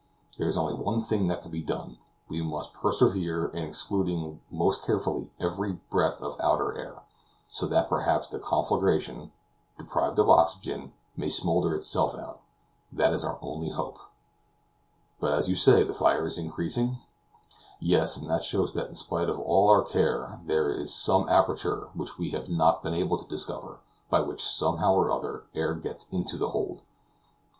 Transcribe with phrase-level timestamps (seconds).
[0.39, 4.83] There is only one thing that can be done; we must persevere in excluding most
[4.83, 7.03] carefully every breath of outer air,
[7.47, 9.31] so that perhaps the conflagration,
[9.77, 12.41] deprived of oxygen, may smoulder itself out.
[12.91, 13.99] That is our only hope."
[15.19, 16.97] "But, you say the fire is increasing?"
[17.79, 21.89] "Yes; and that shows that in spite of all our care there is some aperture
[21.93, 26.09] which we have not been able to discover, by which, somehow or other, air gets
[26.09, 26.81] into the hold."